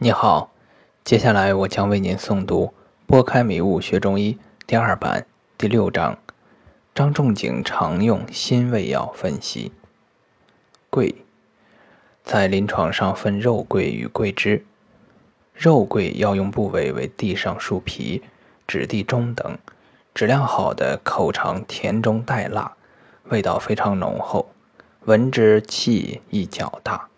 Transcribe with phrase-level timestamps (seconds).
[0.00, 0.52] 你好，
[1.02, 2.66] 接下来我将为您诵读
[3.04, 5.26] 《拨开迷雾学中医》第二版
[5.58, 6.16] 第六章：
[6.94, 9.72] 张仲景常用辛味药分析。
[10.88, 11.16] 桂
[12.22, 14.64] 在临床上分肉桂与桂枝。
[15.52, 18.22] 肉桂药用部位为地上树皮、
[18.68, 19.58] 质地中等，
[20.14, 22.76] 质量好的口尝甜中带辣，
[23.30, 24.48] 味道非常浓厚，
[25.06, 27.08] 闻之气亦较大。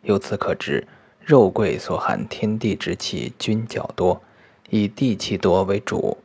[0.00, 0.88] 由此可知。
[1.26, 4.20] 肉桂所含天地之气均较多，
[4.68, 6.18] 以地气多为主；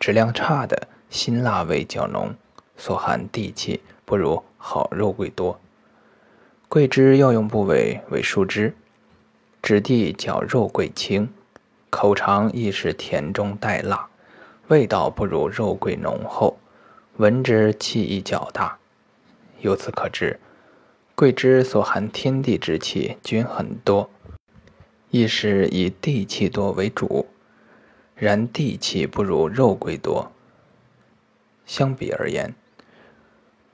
[0.00, 2.34] 质量差的辛辣味较浓，
[2.76, 5.60] 所含地气不如好肉桂多。
[6.68, 8.74] 桂枝药用部位为树枝，
[9.62, 11.28] 质地较肉桂轻，
[11.88, 14.08] 口尝亦是甜中带辣，
[14.66, 16.58] 味道不如肉桂浓厚，
[17.18, 18.76] 闻之气亦较大。
[19.60, 20.40] 由此可知，
[21.14, 24.10] 桂枝所含天地之气均很多。
[25.18, 27.24] 亦是以地气多为主，
[28.14, 30.30] 然地气不如肉桂多。
[31.64, 32.54] 相比而言，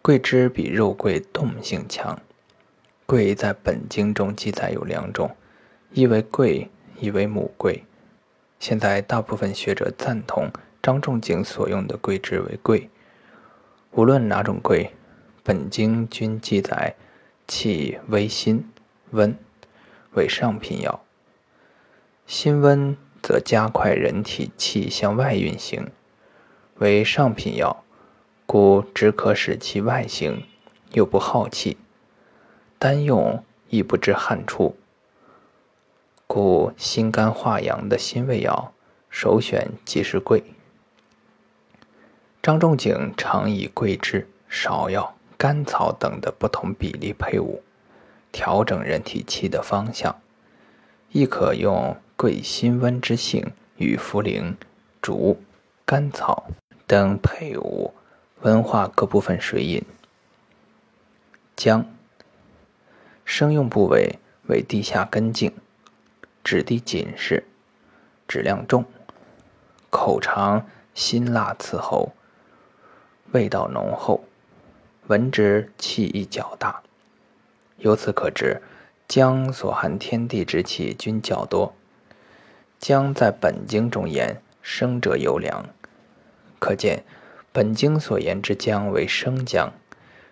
[0.03, 2.17] 桂枝比肉桂动性强。
[3.07, 5.35] 桂在本经中记载有两种，
[5.91, 7.83] 一为桂，一为母桂。
[8.61, 10.49] 现在大部分学者赞同
[10.81, 12.89] 张仲景所用的桂枝为桂。
[13.91, 14.93] 无论哪种桂，
[15.43, 16.95] 本经均记载
[17.49, 18.71] 气微辛
[19.11, 19.37] 温，
[20.13, 21.05] 为上品药。
[22.27, 25.91] 辛温则加快人体气向外运行，
[26.77, 27.85] 为上品药，
[28.47, 30.45] 故只可使其外行，
[30.93, 31.77] 又不耗气，
[32.79, 34.77] 单用亦不致汗出，
[36.27, 38.73] 故心肝化阳的辛味药，
[39.11, 40.43] 首选即是桂。
[42.43, 47.63] 张仲景常以桂枝、芍药、甘草等的不同比例配伍，
[48.33, 50.19] 调整人体气的方向，
[51.11, 51.95] 亦可用。
[52.23, 54.55] 桂辛温之性与茯苓、
[55.01, 55.43] 竹、
[55.85, 56.53] 甘草
[56.87, 57.93] 等配伍，
[58.43, 59.85] 温化各部分水饮。
[61.57, 61.85] 姜
[63.25, 65.53] 生用部位为地下根茎，
[66.45, 67.43] 质地紧实，
[68.29, 68.85] 质量重，
[69.91, 72.13] 口长，辛辣刺喉，
[73.33, 74.23] 味道浓厚，
[75.09, 76.85] 闻之气亦较大。
[77.79, 78.63] 由此可知，
[79.09, 81.75] 姜所含天地之气均较多。
[82.83, 85.67] 姜在本经中言生者优良，
[86.59, 87.05] 可见
[87.53, 89.73] 本经所言之姜为生姜。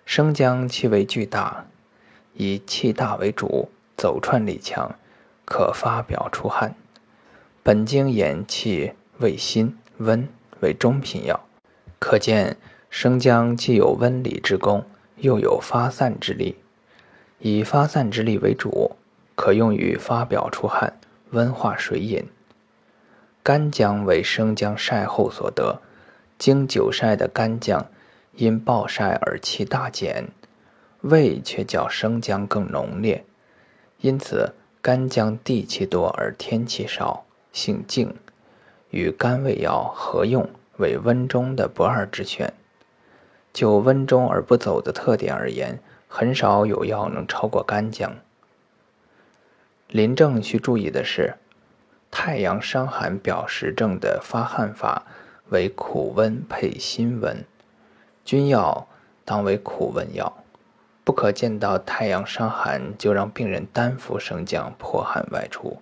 [0.04, 1.66] 生姜气味巨大，
[2.34, 4.96] 以气大为主，走窜力强，
[5.44, 6.74] 可发表出汗。
[7.62, 10.28] 本经言气味辛温
[10.58, 11.38] 为中品药，
[12.00, 12.56] 可见
[12.88, 14.84] 生姜既有温里之功，
[15.18, 16.56] 又有发散之力。
[17.38, 18.96] 以发散之力为主，
[19.36, 20.98] 可用于发表出汗、
[21.30, 22.26] 温化水饮。
[23.42, 25.80] 干姜为生姜晒后所得，
[26.38, 27.86] 经久晒的干姜
[28.34, 30.28] 因暴晒而气大减，
[31.00, 33.24] 味却较生姜更浓烈。
[34.02, 34.52] 因此，
[34.82, 38.14] 干姜地气多而天气少，性静，
[38.90, 42.52] 与甘味药合用为温中的不二之选。
[43.54, 48.16] 就温中而不走的特点而言，很少有药能超过干姜。
[49.88, 51.36] 临症需注意的是。
[52.10, 55.06] 太阳伤寒表实症的发汗法
[55.48, 57.44] 为苦温配辛温，
[58.24, 58.86] 君药
[59.24, 60.44] 当为苦温药，
[61.04, 65.80] 不可见到太阳伤寒就让病人单服生姜破汗外出。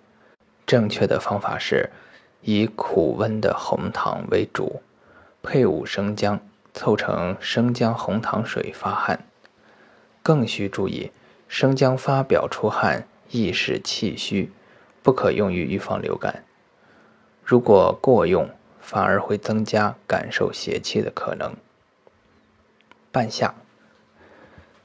[0.65, 1.89] 正确的方法是
[2.41, 4.81] 以苦温的红糖为主，
[5.41, 6.39] 配伍生姜，
[6.73, 9.25] 凑成生姜红糖水发汗。
[10.21, 11.11] 更需注意，
[11.47, 14.51] 生姜发表出汗易使气虚。
[15.01, 16.43] 不可用于预防流感，
[17.43, 18.49] 如果过用，
[18.81, 21.55] 反而会增加感受邪气的可能。
[23.11, 23.55] 半夏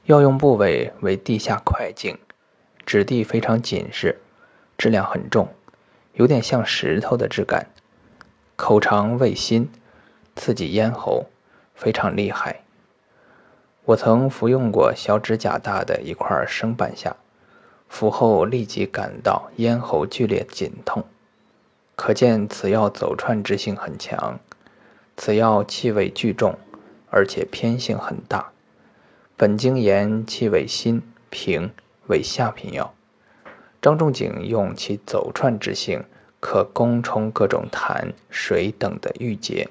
[0.05, 2.17] 药用部位为地下块茎，
[2.85, 4.19] 质地非常紧实，
[4.77, 5.49] 质量很重，
[6.13, 7.67] 有点像石头的质感，
[8.55, 9.69] 口长味辛，
[10.35, 11.25] 刺激咽喉，
[11.73, 12.61] 非常厉害。
[13.85, 17.15] 我曾服用过小指甲大的一块生半夏。
[17.87, 21.05] 服后立即感到咽喉剧烈紧痛，
[21.95, 24.39] 可见此药走串之性很强。
[25.17, 26.57] 此药气味巨重，
[27.09, 28.51] 而且偏性很大。
[29.37, 31.71] 本经言气味辛平，
[32.07, 32.93] 为下品药。
[33.81, 36.03] 张仲景用其走串之性，
[36.39, 39.69] 可攻冲各种痰水等的郁结。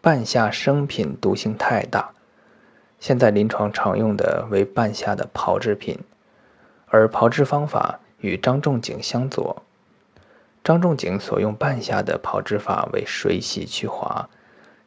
[0.00, 2.12] 半夏生品毒性太大，
[3.00, 5.98] 现在临床常用的为半夏的炮制品。
[6.90, 9.62] 而炮制方法与张仲景相左。
[10.64, 14.28] 张仲景所用半夏的炮制法为水洗去滑，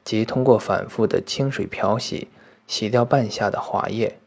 [0.04, 2.28] 即通过反复的清水漂洗，
[2.68, 4.18] 洗掉半夏的滑液。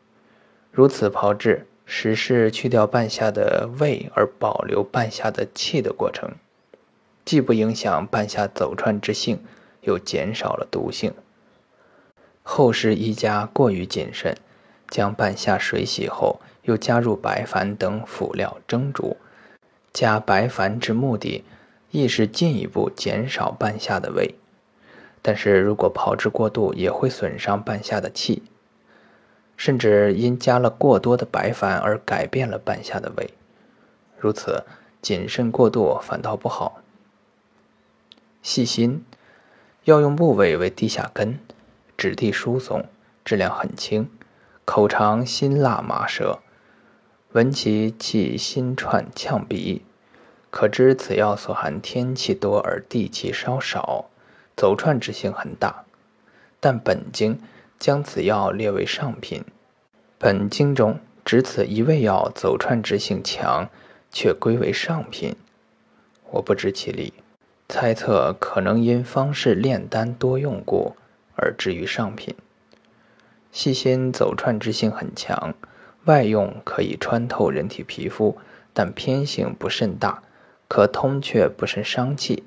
[0.73, 6.33] 如此炮制，实是去掉半夏的味而保留半夏的气的过程，
[7.25, 9.39] 既不影响半夏走串之性，
[9.83, 11.13] 又减少了毒性。
[12.43, 14.37] 后世医家过于谨慎，
[14.89, 19.17] 将半夏水洗后，又加入白矾等辅料蒸煮。
[19.93, 21.45] 加白矾之目的，
[21.91, 24.35] 亦是进一步减少半夏的味。
[25.23, 28.43] 但是如果炮制过度，也会损伤半夏的气，
[29.57, 33.31] 甚至因加了过多的白矾而改变了半夏的味。
[34.19, 34.65] 如此
[35.01, 36.83] 谨慎过度，反倒不好。
[38.43, 39.05] 细心，
[39.85, 41.39] 药用部位为地下根，
[41.97, 42.85] 质地疏松，
[43.25, 44.11] 质量很轻，
[44.65, 46.41] 口长辛辣麻舌。
[47.35, 49.83] 闻其气心串呛鼻，
[50.53, 54.09] 可知此药所含天气多而地气稍少，
[54.57, 55.85] 走串之性很大。
[56.61, 57.41] 但本经
[57.77, 59.45] 将此药列为上品，
[60.17, 63.69] 本经中只此一味药走串之性强，
[64.13, 65.35] 却归为上品。
[66.31, 67.15] 我不知其理，
[67.69, 70.95] 猜测可能因方士炼丹多用故
[71.35, 72.33] 而至于上品。
[73.51, 75.53] 细心走串之性很强。
[76.05, 78.37] 外用可以穿透人体皮肤，
[78.73, 80.23] 但偏性不甚大，
[80.69, 82.45] 可通却不甚伤气。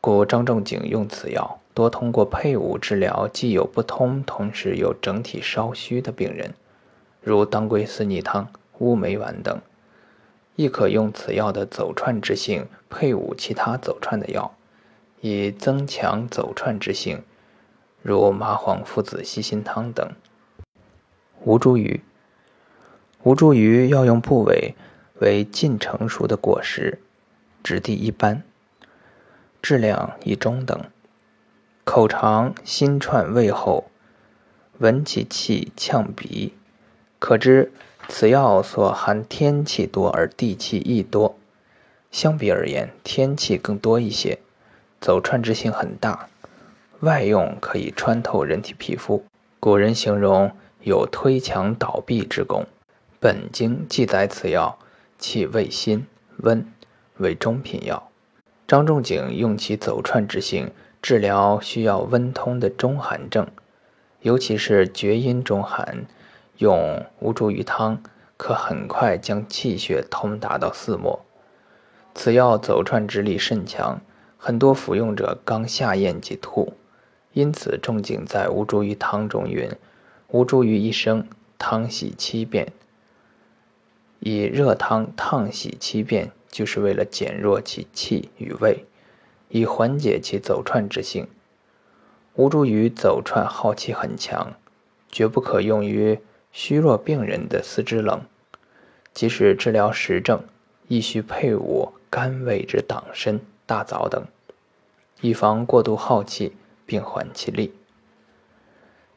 [0.00, 6.54] 故张仲景用此药多通过配伍治疗，既有不通，同时又整体稍虚的病人，
[7.20, 8.48] 如当归四逆汤、
[8.78, 9.60] 乌梅丸等，
[10.54, 14.56] 亦可用此药的走串之性配伍其他走串的药，
[15.20, 17.22] 以增强走串之性，
[18.00, 20.08] 如麻黄附子细辛汤等。
[21.44, 22.00] 吴茱萸，
[23.22, 24.74] 吴茱萸药用部位
[25.20, 27.00] 为近成熟的果实，
[27.62, 28.42] 质地一般，
[29.62, 30.80] 质量以中等，
[31.84, 33.84] 口长心串味厚，
[34.78, 36.54] 闻其气呛鼻，
[37.20, 37.70] 可知
[38.08, 41.38] 此药所含天气多而地气亦多。
[42.10, 44.40] 相比而言，天气更多一些，
[45.00, 46.28] 走串之性很大，
[47.00, 49.24] 外用可以穿透人体皮肤。
[49.60, 50.50] 古人形容。
[50.86, 52.64] 有推墙倒壁之功。
[53.18, 54.78] 本经记载此药
[55.18, 56.06] 气味辛
[56.36, 56.64] 温，
[57.16, 58.08] 为中品药。
[58.68, 60.70] 张仲景用其走串之性
[61.02, 63.48] 治疗需要温通的中寒症，
[64.20, 66.06] 尤其是厥阴中寒，
[66.58, 68.00] 用吴茱萸汤
[68.36, 71.18] 可很快将气血通达到四末。
[72.14, 74.00] 此药走串之力甚强，
[74.38, 76.74] 很多服用者刚下咽即吐，
[77.32, 79.68] 因此仲景在吴茱萸汤中云。
[80.36, 82.70] 吴茱萸一生汤洗七遍，
[84.20, 88.84] 以热汤烫洗七遍，就是为了减弱其气与味，
[89.48, 91.26] 以缓解其走串之性。
[92.34, 94.52] 吴茱萸走串耗气很强，
[95.08, 96.18] 绝不可用于
[96.52, 98.20] 虚弱病人的四肢冷。
[99.14, 100.44] 即使治疗实症，
[100.86, 104.26] 亦需配伍甘味之党参、大枣等，
[105.22, 106.54] 以防过度耗气，
[106.84, 107.72] 并缓其力。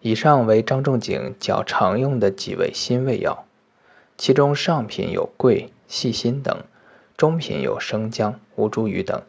[0.02, 3.46] 以上为张仲景较常用的几味辛味药，
[4.18, 6.58] 其中上品有桂、细辛等，
[7.18, 9.22] 中品有生姜、吴茱萸等，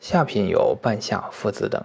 [0.00, 1.84] 下品有半夏、附子等。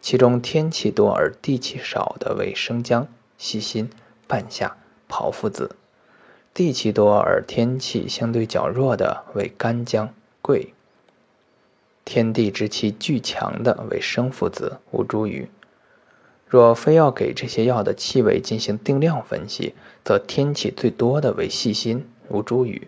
[0.00, 3.90] 其中天气多而地气少的为生姜、细辛、
[4.28, 4.76] 半夏、
[5.08, 5.74] 炮附子；
[6.52, 10.74] 地气多而天气相对较弱的为干姜、桂；
[12.04, 15.48] 天地之气俱强的为生附子、吴茱萸。
[16.54, 22.82] 若非要给这些药的气味进行定量分析，则天气最多的为细辛、无茱萸。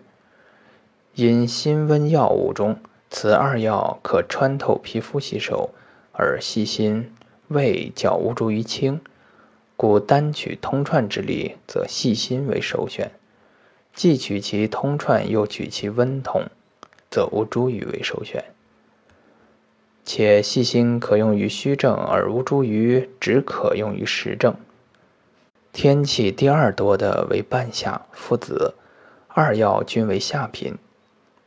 [1.15, 5.71] 因辛温药物中，此二药可穿透皮肤吸收，
[6.13, 7.13] 而细辛
[7.49, 9.01] 味较无茱萸轻，
[9.75, 13.09] 故单取通串之力，则细辛为首选；
[13.93, 16.43] 既取其通串，又取其温通，
[17.11, 18.45] 则无茱萸为首选。
[20.07, 24.55] 且细心可用于虚症，而吴茱萸只可用于实症。
[25.73, 28.75] 天气第二多的为半夏、附子，
[29.27, 30.77] 二药均为下品。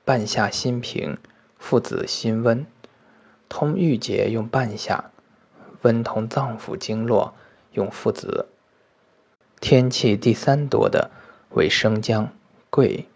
[0.05, 1.17] 半夏心平，
[1.59, 2.67] 附子心温，
[3.49, 5.11] 通郁结用半夏，
[5.81, 7.33] 温通脏腑经络
[7.73, 8.47] 用附子。
[9.59, 11.11] 天气第三多的
[11.55, 12.29] 为生姜、
[12.69, 13.07] 桂，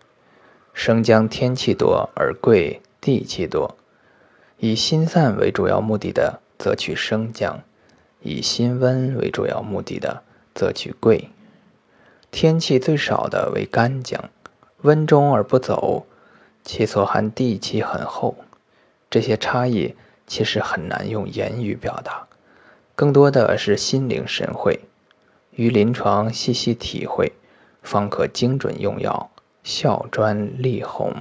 [0.73, 3.77] 生姜天气多，而桂地气多。
[4.59, 7.59] 以心散为主要目的的，则取生姜；
[8.21, 10.23] 以心温为主要目的的，
[10.55, 11.29] 则取桂。
[12.31, 14.31] 天气最少的为干姜，
[14.83, 16.07] 温中而不走，
[16.65, 18.37] 其所含地气很厚。
[19.11, 19.95] 这些差异
[20.27, 22.27] 其实很难用言语表达，
[22.97, 24.81] 更多的是心领神会，
[25.53, 27.33] 于临床细细体会，
[27.83, 29.31] 方可精准用药，
[29.63, 31.15] 效专利红。